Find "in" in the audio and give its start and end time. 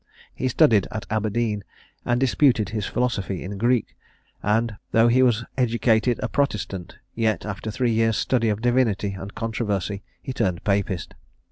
3.43-3.59